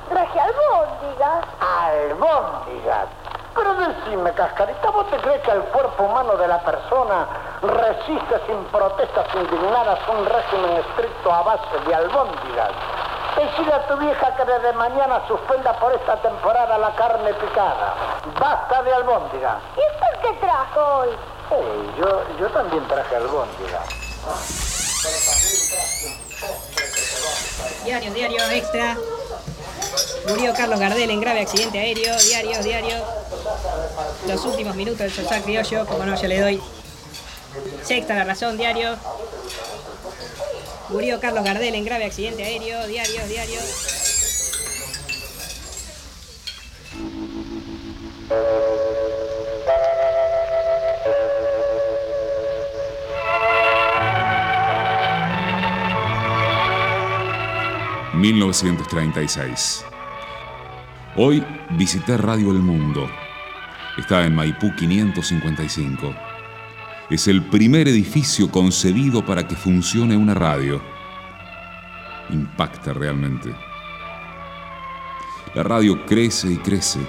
traje 0.09 0.41
albóndigas. 0.41 1.45
Albóndigas. 1.61 3.09
Pero 3.55 3.75
decime, 3.75 4.33
Cascarita, 4.33 4.91
¿vos 4.91 5.11
te 5.11 5.17
crees 5.17 5.43
que 5.43 5.51
el 5.51 5.63
cuerpo 5.65 6.05
humano 6.05 6.37
de 6.37 6.47
la 6.47 6.61
persona 6.61 7.27
resiste 7.63 8.41
sin 8.47 8.65
protestas 8.67 9.27
indignadas 9.35 9.99
un 10.09 10.25
régimen 10.27 10.77
estricto 10.77 11.33
a 11.33 11.43
base 11.43 11.79
de 11.87 11.95
albóndigas? 11.95 12.71
Decide 13.37 13.73
a 13.73 13.87
tu 13.87 13.97
vieja 13.97 14.35
que 14.37 14.45
desde 14.45 14.73
mañana 14.75 15.23
suspenda 15.27 15.73
por 15.75 15.93
esta 15.93 16.17
temporada 16.17 16.79
la 16.79 16.91
carne 16.91 17.33
picada. 17.35 17.95
Basta 18.39 18.83
de 18.83 18.93
albóndigas. 18.93 19.57
¿Y 19.77 19.81
usted 19.81 20.21
qué 20.23 20.33
trajo 20.41 20.81
hoy? 20.99 21.09
Eh, 21.53 21.91
yo, 21.99 22.23
yo 22.39 22.49
también 22.51 22.87
traje 22.87 23.17
albóndigas. 23.17 24.00
Diario, 27.85 28.13
diario, 28.13 28.51
extra. 28.51 28.99
Murió 30.29 30.53
Carlos 30.55 30.79
Gardel 30.79 31.11
en 31.11 31.21
grave 31.21 31.41
accidente 31.41 31.79
aéreo. 31.79 32.17
Diario, 32.19 32.63
diario. 32.63 33.05
Los 34.27 34.45
últimos 34.45 34.77
minutos 34.77 34.99
del 34.99 35.13
Sosac 35.13 35.43
Criollo, 35.45 35.87
como 35.87 36.05
no, 36.05 36.21
yo 36.21 36.29
le 36.29 36.41
doy. 36.41 36.63
Sexta 37.83 38.15
la 38.15 38.25
razón, 38.25 38.57
diario. 38.57 38.97
Murió 40.91 41.21
Carlos 41.21 41.45
Gardel 41.45 41.75
en 41.75 41.85
grave 41.85 42.05
accidente 42.05 42.45
aéreo. 42.45 42.87
Diario, 42.87 43.27
diario. 43.27 43.61
...1936... 58.21 59.85
Hoy 61.17 61.43
visité 61.71 62.19
Radio 62.19 62.51
El 62.51 62.59
Mundo. 62.59 63.09
Está 63.97 64.27
en 64.27 64.35
Maipú 64.35 64.75
555. 64.77 66.15
Es 67.09 67.29
el 67.29 67.43
primer 67.45 67.89
edificio 67.89 68.51
concebido 68.51 69.25
para 69.25 69.49
que 69.49 69.57
funcione 69.57 70.19
una 70.19 70.35
radio. 70.35 70.83
Impacta 72.29 72.93
realmente. 72.93 73.55
La 75.55 75.63
radio 75.63 76.05
crece 76.05 76.53
y 76.53 76.59
crece. 76.59 77.01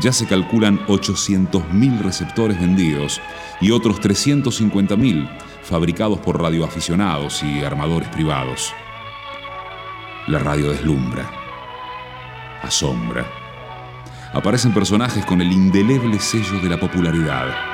Ya 0.00 0.12
se 0.12 0.26
calculan 0.26 0.86
800.000 0.86 1.98
receptores 1.98 2.60
vendidos 2.60 3.20
y 3.60 3.72
otros 3.72 4.00
350.000 4.00 5.28
fabricados 5.64 6.20
por 6.20 6.40
radioaficionados 6.40 7.42
y 7.42 7.64
armadores 7.64 8.08
privados. 8.10 8.72
La 10.26 10.38
radio 10.38 10.70
deslumbra, 10.70 11.30
asombra. 12.62 13.26
Aparecen 14.32 14.72
personajes 14.72 15.22
con 15.26 15.42
el 15.42 15.52
indeleble 15.52 16.18
sello 16.18 16.60
de 16.62 16.70
la 16.70 16.80
popularidad. 16.80 17.73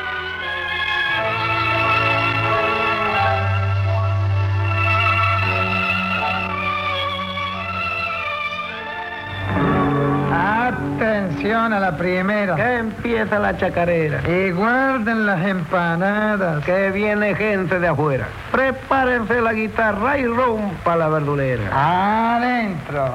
La 11.91 11.97
primera. 11.97 12.57
Que 12.57 12.79
empieza 12.79 13.39
la 13.39 13.57
chacarera. 13.57 14.23
Y 14.29 14.51
guarden 14.53 15.27
las 15.27 15.45
empanadas. 15.47 16.65
Que 16.65 16.91
viene 16.91 17.35
gente 17.35 17.79
de 17.79 17.89
afuera. 17.89 18.29
Prepárense 18.53 19.41
la 19.41 19.53
guitarra 19.53 20.19
y 20.19 20.27
rompa 20.27 20.97
la 20.97 21.09
verdulera. 21.09 22.37
Adentro. 22.37 23.13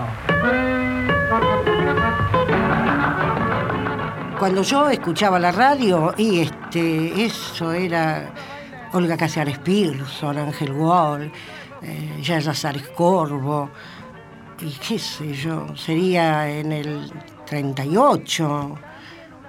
Cuando 4.39 4.61
yo 4.63 4.89
escuchaba 4.89 5.39
la 5.39 5.51
radio, 5.51 6.13
y 6.17 6.41
este, 6.41 7.25
eso 7.25 7.71
era 7.71 8.29
Olga 8.91 9.15
Casares 9.15 9.57
Pearson, 9.59 10.38
Ángel 10.38 10.73
Wall, 10.73 11.31
eh, 11.81 12.21
Yaya 12.21 12.53
Sares 12.53 12.89
Corvo, 12.89 13.69
y 14.59 14.71
qué 14.71 14.99
sé 14.99 15.33
yo, 15.33 15.75
sería 15.75 16.49
en 16.49 16.73
el 16.73 17.11
38, 17.45 18.75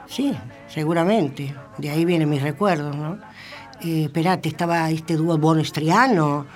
sí, 0.07 0.35
seguramente, 0.69 1.55
de 1.79 1.91
ahí 1.91 2.05
vienen 2.05 2.29
mis 2.29 2.43
recuerdos, 2.43 2.95
¿no? 2.95 3.19
Eh, 3.81 4.05
esperate, 4.05 4.49
estaba 4.49 4.91
este 4.91 5.17
dúo 5.17 5.37
Bonestriano, 5.39 6.47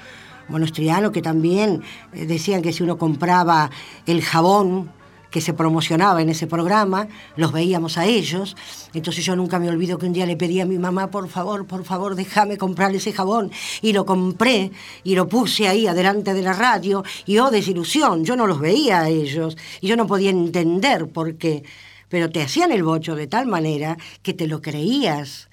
Bonestriano 0.48 1.12
que 1.12 1.22
también 1.22 1.82
eh, 2.12 2.26
decían 2.26 2.62
que 2.62 2.72
si 2.72 2.82
uno 2.82 2.96
compraba 2.96 3.70
el 4.06 4.22
jabón 4.22 4.90
que 5.30 5.40
se 5.40 5.54
promocionaba 5.54 6.22
en 6.22 6.28
ese 6.28 6.46
programa, 6.46 7.08
los 7.36 7.52
veíamos 7.52 7.98
a 7.98 8.06
ellos. 8.06 8.56
Entonces 8.94 9.24
yo 9.24 9.36
nunca 9.36 9.58
me 9.58 9.68
olvido 9.68 9.98
que 9.98 10.06
un 10.06 10.12
día 10.12 10.26
le 10.26 10.36
pedí 10.36 10.60
a 10.60 10.66
mi 10.66 10.78
mamá, 10.78 11.10
por 11.10 11.28
favor, 11.28 11.66
por 11.66 11.84
favor, 11.84 12.14
déjame 12.14 12.58
comprar 12.58 12.94
ese 12.94 13.12
jabón. 13.12 13.50
Y 13.80 13.92
lo 13.92 14.04
compré 14.04 14.72
y 15.04 15.14
lo 15.14 15.28
puse 15.28 15.68
ahí 15.68 15.86
adelante 15.86 16.34
de 16.34 16.42
la 16.42 16.52
radio. 16.52 17.04
Y 17.26 17.38
oh, 17.38 17.50
desilusión, 17.50 18.24
yo 18.24 18.36
no 18.36 18.46
los 18.46 18.60
veía 18.60 19.02
a 19.02 19.08
ellos. 19.08 19.56
Y 19.80 19.88
yo 19.88 19.96
no 19.96 20.06
podía 20.06 20.30
entender 20.30 21.08
por 21.08 21.36
qué. 21.36 21.62
Pero 22.08 22.30
te 22.30 22.42
hacían 22.42 22.72
el 22.72 22.82
bocho 22.82 23.14
de 23.14 23.28
tal 23.28 23.46
manera 23.46 23.96
que 24.22 24.34
te 24.34 24.48
lo 24.48 24.60
creías. 24.60 25.48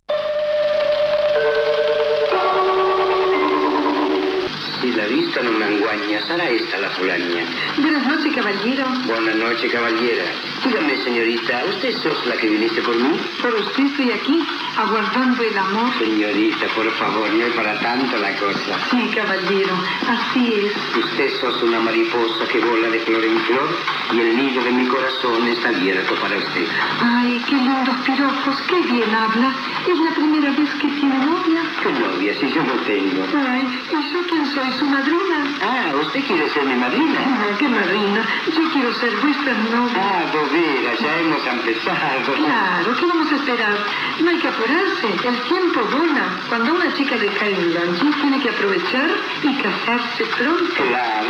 Será 6.25 6.49
esta 6.49 6.77
la 6.77 6.89
fulaña. 6.91 7.45
Buenas 7.77 8.06
noches, 8.08 8.36
caballero. 8.36 8.86
Buenas 9.06 9.36
noches, 9.36 9.71
caballera. 9.71 10.23
Dígame, 10.67 10.97
señorita, 10.97 11.63
¿usted 11.69 11.95
sos 12.03 12.25
la 12.25 12.36
que 12.36 12.49
viniste 12.49 12.82
por 12.82 12.93
mí? 12.97 13.17
Por 13.41 13.53
usted 13.56 13.86
estoy 13.86 14.12
aquí, 14.12 14.45
aguardando 14.75 15.41
el 15.41 15.58
amor. 15.58 15.93
Señorita, 15.97 16.67
por 16.75 16.91
favor, 16.91 17.30
no 17.32 17.45
es 17.45 17.53
para 17.53 17.80
tanto 17.80 18.17
la 18.17 18.36
cosa. 18.36 18.77
Sí, 18.91 19.10
caballero, 19.15 19.73
así 20.10 20.53
es. 20.53 20.73
Usted 21.06 21.30
sos 21.39 21.63
una 21.63 21.80
mariposa 21.80 22.45
que 22.51 22.60
vola 22.60 22.89
de 22.89 22.99
flor 22.99 23.23
en 23.23 23.39
flor 23.45 23.69
y 24.12 24.19
el 24.19 24.36
nido 24.36 24.62
de 24.62 24.71
mi 24.73 24.88
corazón 24.88 25.47
está 25.47 25.69
abierto 25.69 26.15
para 26.15 26.36
usted. 26.38 26.67
Ay, 27.01 27.41
qué 27.47 27.56
lindos 27.56 27.95
piropos, 28.06 28.62
qué 28.67 28.82
bien 28.91 29.15
habla. 29.15 29.56
Es 29.89 29.97
la 29.99 30.12
primera 30.15 30.51
vez 30.51 30.69
que 30.82 30.88
tiene 30.89 31.17
novia. 31.25 31.62
¿Qué 31.82 31.91
novia? 31.93 32.34
Si 32.41 32.51
yo 32.51 32.62
no 32.63 32.73
tengo. 32.84 33.25
Ay, 33.38 33.80
¿y 33.89 34.13
yo 34.13 34.19
quién 34.30 34.45
soy? 34.47 34.69
¿Su 34.77 34.86
madrina? 34.86 35.47
Ah, 35.62 35.93
¿usted 36.01 36.25
quiere 36.25 36.49
ser 36.49 36.65
mi 36.65 36.75
madrina? 36.75 37.19
Ah, 37.25 37.56
¿Qué 37.58 37.69
madrina? 37.69 38.25
Yo 38.53 38.69
quiero 38.73 38.93
ser 38.95 39.15
vuestra 39.21 39.53
novia. 39.53 39.95
Ah, 39.95 40.25
Ya 40.58 41.20
hemos 41.20 41.46
empezado. 41.46 42.34
Claro, 42.34 42.96
¿qué 43.00 43.06
vamos 43.06 43.32
a 43.32 43.36
esperar? 43.36 43.78
No 44.20 44.30
hay 44.32 44.39
que 44.39 44.48
apurarse, 44.48 45.08
el 45.28 45.41
tiempo 45.43 45.82
vuela. 45.96 46.26
Cuando 46.50 46.74
una 46.74 46.91
chica 46.96 47.15
le 47.15 47.28
cae 47.28 47.54
un 47.54 47.74
lunch, 47.76 48.22
tiene 48.22 48.41
que 48.41 48.50
aprovechar 48.50 49.10
y 49.43 49.56
casarse 49.62 50.26
pronto. 50.36 50.74
Claro. 50.76 51.28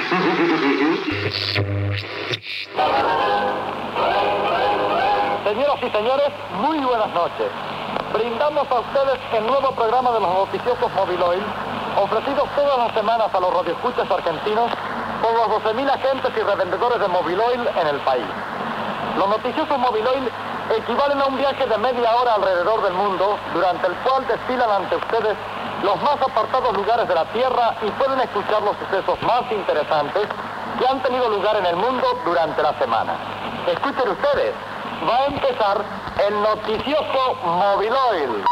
Señoras 5.44 5.80
y 5.82 5.90
señores, 5.90 6.30
muy 6.62 6.78
buenas 6.80 7.14
noches. 7.14 7.52
brindamos 8.14 8.72
a 8.72 8.80
ustedes 8.80 9.20
el 9.34 9.46
nuevo 9.46 9.72
programa 9.76 10.12
de 10.12 10.20
los 10.22 10.30
noticiosos 10.34 10.92
Mobiloil, 10.96 11.44
ofrecido 11.98 12.48
todas 12.56 12.78
las 12.78 12.94
semanas 12.94 13.28
a 13.34 13.40
los 13.42 13.54
radioescuchas 13.54 14.10
argentinos 14.10 14.72
por 15.22 15.34
los 15.34 15.48
12.000 15.64 15.90
agentes 15.90 16.32
y 16.38 16.40
revendedores 16.40 17.00
de 17.02 17.08
Mobiloil 17.10 17.68
en 17.82 17.88
el 17.88 18.00
país. 18.02 18.26
Los 19.18 19.30
noticiosos 19.30 19.80
Mobiloil 19.80 20.30
equivalen 20.78 21.20
a 21.20 21.26
un 21.26 21.38
viaje 21.38 21.66
de 21.66 21.78
media 21.80 22.16
hora 22.18 22.36
alrededor 22.36 22.84
del 22.84 22.94
mundo, 22.94 23.40
durante 23.52 23.88
el 23.88 23.96
cual 24.06 24.28
desfilan 24.28 24.70
ante 24.70 24.96
ustedes 24.96 25.36
los 25.82 26.02
más 26.04 26.22
apartados 26.22 26.72
lugares 26.78 27.08
de 27.08 27.16
la 27.16 27.26
Tierra 27.26 27.74
y 27.82 27.90
pueden 27.92 28.20
escuchar 28.20 28.62
los 28.62 28.78
sucesos 28.78 29.20
más 29.24 29.52
interesantes 29.52 30.28
que 30.78 30.88
han 30.88 31.02
tenido 31.02 31.30
lugar 31.30 31.56
en 31.56 31.66
el 31.66 31.76
mundo 31.78 32.06
durante 32.26 32.62
la 32.62 32.78
semana. 32.78 33.14
Escuchen 33.66 34.08
ustedes, 34.08 34.54
va 35.10 35.18
a 35.18 35.26
empezar 35.26 35.82
el 36.28 36.42
noticioso 36.44 37.36
Mobiloil. 37.44 38.46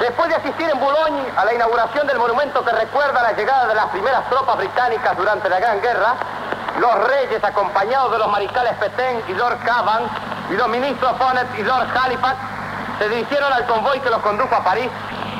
Después 0.00 0.28
de 0.28 0.34
asistir 0.36 0.70
en 0.70 0.80
Boulogne 0.80 1.22
a 1.36 1.44
la 1.44 1.54
inauguración 1.54 2.06
del 2.06 2.18
monumento 2.18 2.64
que 2.64 2.72
recuerda 2.72 3.22
la 3.22 3.32
llegada 3.32 3.66
de 3.68 3.74
las 3.74 3.86
primeras 3.86 4.28
tropas 4.28 4.56
británicas 4.56 5.16
durante 5.16 5.48
la 5.48 5.60
Gran 5.60 5.80
Guerra, 5.80 6.14
los 6.78 7.08
reyes, 7.08 7.42
acompañados 7.42 8.12
de 8.12 8.18
los 8.18 8.28
mariscales 8.28 8.72
Petain 8.74 9.22
y 9.28 9.34
Lord 9.34 9.58
Cavan, 9.64 10.02
y 10.50 10.54
los 10.54 10.68
ministros 10.68 11.18
Bonnet 11.18 11.46
y 11.58 11.62
Lord 11.62 11.88
Halifax, 11.96 12.36
se 12.98 13.08
dirigieron 13.08 13.52
al 13.52 13.66
convoy 13.66 14.00
que 14.00 14.10
los 14.10 14.20
condujo 14.20 14.54
a 14.54 14.62
París, 14.62 14.88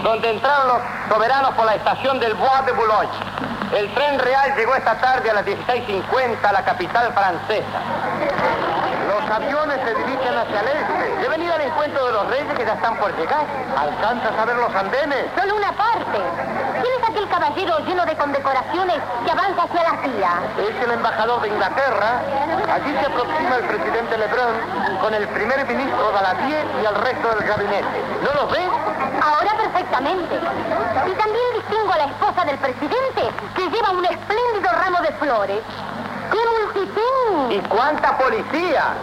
donde 0.02 0.30
entraron 0.30 0.68
los 0.68 0.78
soberanos 1.08 1.54
por 1.54 1.66
la 1.66 1.74
estación 1.74 2.20
del 2.20 2.34
Bois 2.34 2.66
de 2.66 2.72
Boulogne. 2.72 3.08
El 3.74 3.92
tren 3.94 4.18
real 4.18 4.54
llegó 4.56 4.74
esta 4.74 4.94
tarde 5.00 5.30
a 5.30 5.34
las 5.34 5.44
16.50 5.44 6.44
a 6.44 6.52
la 6.52 6.64
capital 6.64 7.12
francesa. 7.12 8.53
Los 9.24 9.36
aviones 9.36 9.80
se 9.80 9.94
dirigen 9.94 10.36
hacia 10.36 10.60
el 10.60 10.68
este. 10.68 11.16
Deben 11.22 11.42
ir 11.42 11.50
al 11.50 11.60
encuentro 11.62 12.06
de 12.06 12.12
los 12.12 12.26
reyes 12.28 12.52
que 12.58 12.66
ya 12.66 12.74
están 12.74 12.94
por 12.98 13.10
llegar. 13.16 13.46
¿Alcanzas 13.74 14.32
a 14.38 14.44
ver 14.44 14.56
los 14.56 14.74
andenes? 14.74 15.24
Solo 15.34 15.56
una 15.56 15.72
parte. 15.72 16.20
¿Quién 16.82 16.92
es 17.00 17.08
aquel 17.08 17.28
caballero 17.30 17.78
lleno 17.86 18.04
de 18.04 18.14
condecoraciones 18.16 18.98
que 19.24 19.30
avanza 19.32 19.62
hacia 19.62 19.82
la 19.82 19.96
fila? 20.02 20.30
Es 20.60 20.84
el 20.84 20.90
embajador 20.90 21.40
de 21.40 21.48
Inglaterra. 21.48 22.20
Allí 22.70 22.92
se 23.00 23.06
aproxima 23.06 23.56
el 23.56 23.64
presidente 23.64 24.18
Lebrun 24.18 25.00
con 25.00 25.14
el 25.14 25.26
primer 25.28 25.66
ministro 25.66 26.12
Daladier 26.12 26.66
y 26.82 26.84
el 26.84 26.94
resto 26.94 27.28
del 27.34 27.48
gabinete. 27.48 27.96
¿No 28.20 28.42
los 28.42 28.52
ves? 28.52 28.68
Ahora 29.24 29.56
perfectamente. 29.56 30.34
Y 30.36 31.12
también 31.16 31.46
distingo 31.54 31.92
a 31.94 31.96
la 31.96 32.04
esposa 32.04 32.44
del 32.44 32.58
presidente 32.58 33.22
que 33.56 33.70
lleva 33.70 33.90
un 33.90 34.04
espléndido 34.04 34.70
ramo 34.70 35.00
de 35.00 35.12
flores. 35.12 35.60
¡Qué 36.30 36.38
multitud! 36.60 37.50
¿Y 37.50 37.60
cuánta 37.68 38.16
policía? 38.18 38.94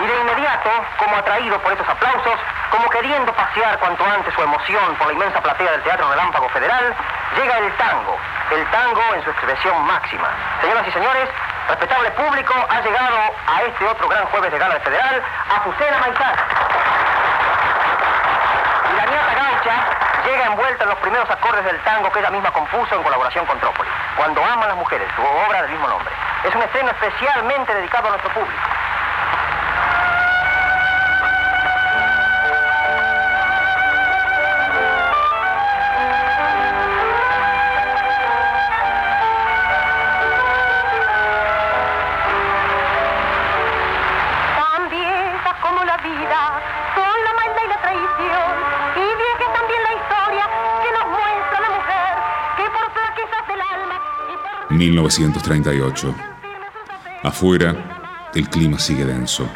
Y 0.00 0.06
de 0.06 0.20
inmediato, 0.20 0.70
como 0.98 1.16
atraído 1.16 1.58
por 1.60 1.72
estos 1.72 1.88
aplausos, 1.88 2.38
como 2.70 2.88
queriendo 2.90 3.32
pasear 3.32 3.78
cuanto 3.78 4.04
antes 4.04 4.34
su 4.34 4.42
emoción 4.42 4.96
por 4.96 5.06
la 5.06 5.12
inmensa 5.12 5.40
platea 5.40 5.70
del 5.72 5.82
Teatro 5.82 6.08
Relámpago 6.08 6.48
Federal, 6.48 6.94
llega 7.36 7.58
el 7.58 7.72
tango. 7.76 8.16
El 8.50 8.66
tango 8.70 9.02
en 9.14 9.22
su 9.24 9.30
expresión 9.30 9.80
máxima. 9.86 10.28
Señoras 10.60 10.86
y 10.88 10.90
señores, 10.92 11.28
respetable 11.68 12.10
público, 12.12 12.54
ha 12.68 12.80
llegado 12.80 13.16
a 13.46 13.62
este 13.62 13.86
otro 13.86 14.08
gran 14.08 14.26
jueves 14.26 14.52
de 14.52 14.58
gala 14.58 14.74
del 14.74 14.82
Federal, 14.82 15.22
Azucena 15.56 15.98
Maizar. 15.98 16.61
Llega 20.24 20.46
envuelta 20.46 20.84
en 20.84 20.90
los 20.90 20.98
primeros 20.98 21.28
acordes 21.30 21.64
del 21.64 21.78
tango 21.82 22.10
que 22.10 22.20
ella 22.20 22.30
misma 22.30 22.50
compuso 22.52 22.94
en 22.94 23.02
colaboración 23.02 23.46
con 23.46 23.58
Trópoli. 23.60 23.88
Cuando 24.16 24.44
aman 24.44 24.68
las 24.68 24.76
mujeres, 24.76 25.08
su 25.16 25.22
obra 25.22 25.62
del 25.62 25.70
mismo 25.70 25.88
nombre. 25.88 26.12
Es 26.44 26.54
un 26.54 26.62
estreno 26.62 26.90
especialmente 26.90 27.74
dedicado 27.74 28.08
a 28.08 28.10
nuestro 28.10 28.32
público. 28.32 28.62
1938. 54.90 56.12
Afuera, 57.22 58.30
el 58.34 58.48
clima 58.48 58.80
sigue 58.80 59.04
denso. 59.04 59.48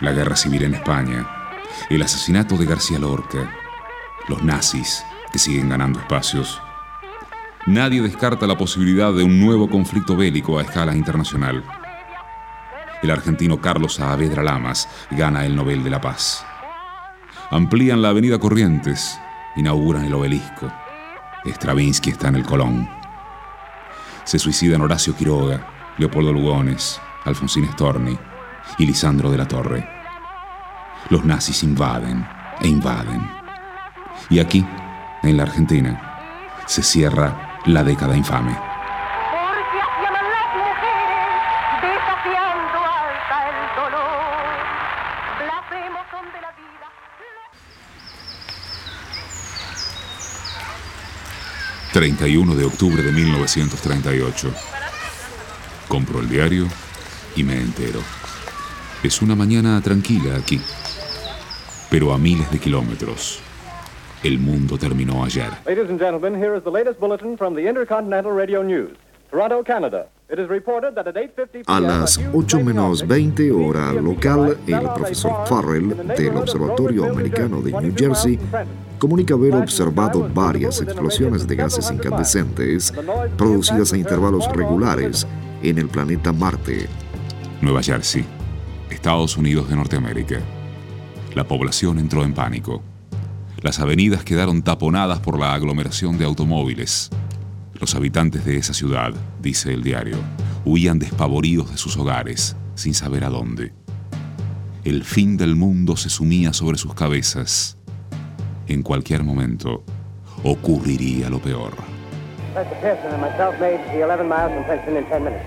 La 0.00 0.12
guerra 0.12 0.36
civil 0.36 0.64
en 0.64 0.74
España, 0.74 1.26
el 1.88 2.02
asesinato 2.02 2.58
de 2.58 2.66
García 2.66 2.98
Lorca, 2.98 3.50
los 4.28 4.42
nazis 4.42 5.02
que 5.32 5.38
siguen 5.38 5.70
ganando 5.70 6.00
espacios. 6.00 6.60
Nadie 7.64 8.02
descarta 8.02 8.46
la 8.46 8.58
posibilidad 8.58 9.10
de 9.10 9.22
un 9.22 9.40
nuevo 9.40 9.70
conflicto 9.70 10.14
bélico 10.16 10.58
a 10.58 10.62
escala 10.62 10.94
internacional. 10.94 11.64
El 13.02 13.10
argentino 13.10 13.58
Carlos 13.58 13.94
Saavedra 13.94 14.42
Lamas 14.42 14.86
gana 15.12 15.46
el 15.46 15.56
Nobel 15.56 15.82
de 15.82 15.88
la 15.88 16.02
Paz. 16.02 16.44
Amplían 17.50 18.02
la 18.02 18.10
avenida 18.10 18.38
Corrientes, 18.38 19.18
inauguran 19.56 20.04
el 20.04 20.12
obelisco. 20.12 20.70
Stravinsky 21.46 22.10
está 22.10 22.28
en 22.28 22.36
el 22.36 22.44
Colón. 22.44 23.03
Se 24.24 24.38
suicidan 24.38 24.80
Horacio 24.80 25.14
Quiroga, 25.14 25.94
Leopoldo 25.98 26.32
Lugones, 26.32 27.00
Alfonsín 27.24 27.70
Storni 27.72 28.18
y 28.78 28.86
Lisandro 28.86 29.30
de 29.30 29.38
la 29.38 29.46
Torre. 29.46 29.88
Los 31.10 31.24
nazis 31.24 31.62
invaden 31.62 32.26
e 32.60 32.68
invaden. 32.68 33.28
Y 34.30 34.38
aquí, 34.38 34.64
en 35.22 35.36
la 35.36 35.42
Argentina, 35.42 36.62
se 36.66 36.82
cierra 36.82 37.60
la 37.66 37.84
década 37.84 38.16
infame. 38.16 38.73
31 52.04 52.54
de 52.54 52.66
octubre 52.66 53.02
de 53.02 53.10
1938. 53.10 54.52
Compro 55.88 56.20
el 56.20 56.28
diario 56.28 56.66
y 57.34 57.42
me 57.42 57.54
entero. 57.54 58.00
Es 59.02 59.22
una 59.22 59.34
mañana 59.34 59.80
tranquila 59.80 60.36
aquí, 60.36 60.60
pero 61.90 62.12
a 62.12 62.18
miles 62.18 62.50
de 62.50 62.58
kilómetros. 62.58 63.40
El 64.22 64.38
mundo 64.38 64.76
terminó 64.76 65.24
ayer. 65.24 65.48
Ladies 65.64 65.88
and 65.88 65.98
gentlemen, 65.98 66.34
here 66.34 66.54
is 66.54 66.62
the 66.62 66.70
latest 66.70 67.00
bulletin 67.00 67.38
from 67.38 67.54
the 67.54 67.66
Intercontinental 67.66 68.32
Radio 68.32 68.62
News. 68.62 68.90
Toronto, 69.30 69.64
Canada. 69.64 70.08
It 70.26 70.38
is 70.38 70.48
reported 70.48 70.94
that 70.94 71.06
at 71.06 71.16
8.50 71.16 71.64
A 71.66 71.80
las 71.80 72.18
8 72.32 72.64
menos 72.64 73.06
20 73.06 73.52
hora 73.52 73.92
local, 73.92 74.56
el 74.66 74.80
profesor 74.94 75.46
Farrell 75.46 75.94
del 76.16 76.36
Observatorio 76.38 77.10
Americano 77.10 77.60
de 77.60 77.72
New 77.72 77.94
Jersey 77.94 78.38
comunica 78.98 79.34
haber 79.34 79.54
observado 79.54 80.26
varias 80.32 80.80
explosiones 80.80 81.46
de 81.46 81.56
gases 81.56 81.90
incandescentes 81.90 82.94
producidas 83.36 83.92
a 83.92 83.98
intervalos 83.98 84.50
regulares 84.50 85.26
en 85.62 85.76
el 85.76 85.88
planeta 85.88 86.32
Marte. 86.32 86.88
Nueva 87.60 87.82
Jersey, 87.82 88.24
Estados 88.88 89.36
Unidos 89.36 89.68
de 89.68 89.76
Norteamérica. 89.76 90.40
La 91.34 91.44
población 91.44 91.98
entró 91.98 92.24
en 92.24 92.32
pánico. 92.32 92.82
Las 93.60 93.78
avenidas 93.78 94.24
quedaron 94.24 94.62
taponadas 94.62 95.20
por 95.20 95.38
la 95.38 95.52
aglomeración 95.52 96.16
de 96.16 96.24
automóviles. 96.24 97.10
Los 97.80 97.94
habitantes 97.94 98.44
de 98.44 98.56
esa 98.56 98.72
ciudad, 98.72 99.12
dice 99.42 99.72
el 99.72 99.82
diario, 99.82 100.16
huían 100.64 100.98
despavoridos 100.98 101.70
de 101.70 101.76
sus 101.76 101.96
hogares, 101.96 102.56
sin 102.74 102.94
saber 102.94 103.24
a 103.24 103.30
dónde. 103.30 103.72
El 104.84 105.02
fin 105.04 105.36
del 105.36 105.56
mundo 105.56 105.96
se 105.96 106.08
sumía 106.08 106.52
sobre 106.52 106.78
sus 106.78 106.94
cabezas. 106.94 107.76
En 108.66 108.82
cualquier 108.82 109.24
momento, 109.24 109.82
ocurriría 110.42 111.28
lo 111.30 111.40
peor. 111.40 111.72
Professor 112.54 112.80
Pearson 112.80 113.12
and 113.12 113.20
myself 113.20 113.58
made 113.58 113.80
the 113.90 114.04
11 114.04 114.28
miles 114.28 114.52
from 114.52 114.64
Princeton 114.64 114.96
in 114.96 115.04
10 115.06 115.24
minutes. 115.24 115.44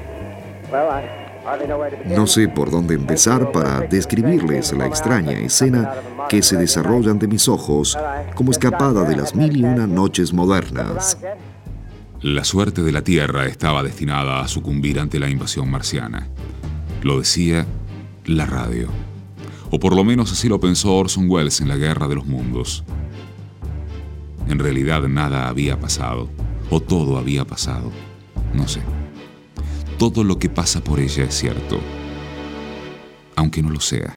Well, 0.70 0.90
I 0.90 1.08
hardly 1.46 1.68
know 1.68 1.80
where 1.80 1.90
to 1.90 1.98
begin. 1.98 2.18
No 2.18 2.28
sé 2.28 2.50
por 2.50 2.70
dónde 2.70 2.96
empezar 2.96 3.52
para 3.54 3.80
describirles 3.82 4.74
la 4.74 4.88
extraña 4.88 5.40
escena 5.40 5.94
que 6.28 6.42
se 6.42 6.58
desarrolla 6.58 7.12
ante 7.12 7.28
mis 7.28 7.48
ojos 7.48 7.98
como 8.36 8.52
escapada 8.52 9.06
de 9.06 9.16
las 9.16 9.34
mil 9.34 9.56
y 9.56 9.64
una 9.64 9.88
noches 9.88 10.34
modernas. 10.34 11.18
La 12.22 12.44
suerte 12.44 12.82
de 12.82 12.92
la 12.92 13.04
Tierra 13.04 13.46
estaba 13.46 13.84
destinada 13.84 14.42
a 14.42 14.48
sucumbir 14.48 15.00
ante 15.00 15.20
la 15.20 15.30
invasión 15.30 15.70
marciana. 15.70 16.28
Lo 17.04 17.20
decía 17.20 17.68
la 18.26 18.48
radio. 18.48 18.90
O 19.70 19.80
por 19.80 19.96
lo 19.96 20.04
menos 20.04 20.32
así 20.32 20.50
lo 20.50 20.60
pensó 20.60 20.96
Orson 20.96 21.30
Welles 21.30 21.62
en 21.62 21.68
la 21.68 21.76
Guerra 21.76 22.08
de 22.08 22.16
los 22.16 22.26
Mundos. 22.26 22.84
En 24.48 24.58
realidad 24.58 25.04
nada 25.08 25.48
había 25.48 25.80
pasado, 25.80 26.28
o 26.72 26.80
todo 26.80 27.20
había 27.20 27.46
pasado, 27.46 27.92
no 28.54 28.68
sé. 28.68 28.82
todo 30.00 30.24
lo 30.24 30.40
que 30.40 30.50
pasa 30.50 30.84
por 30.84 31.00
ella 31.00 31.24
es 31.24 31.36
cierto, 31.36 31.80
aunque 33.36 33.62
no 33.62 33.70
lo 33.70 33.80
sea. 33.80 34.06